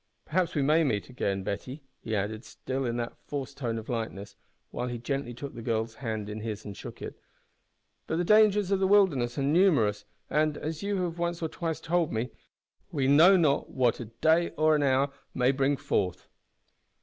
[0.25, 4.35] Perhaps we may meet again, Betty," he added, still in the forced tone of lightness,
[4.71, 7.19] while he gently took the girl's hand in his and shook it;
[8.07, 11.79] "but the dangers of the wilderness are numerous, and, as you have once or twice
[11.79, 12.31] told me,
[12.91, 16.27] we `know not what a day or an hour may bring forth.'"